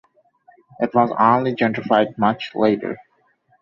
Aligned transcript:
It 0.79 0.95
was 0.95 1.11
only 1.19 1.53
gentrified 1.53 2.17
much 2.17 2.53
later. 2.55 2.97